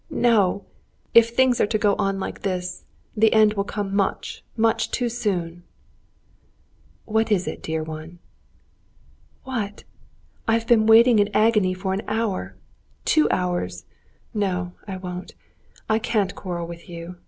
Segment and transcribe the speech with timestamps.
[0.09, 0.65] "No;
[1.13, 5.09] if things are to go on like this, the end will come much, much too
[5.09, 5.61] soon."
[7.05, 8.17] "What is it, dear one?"
[9.43, 9.83] "What?
[10.47, 12.55] I've been waiting in agony for an hour,
[13.05, 13.85] two hours...
[14.33, 15.35] No, I won't...
[15.87, 17.17] I can't quarrel with you.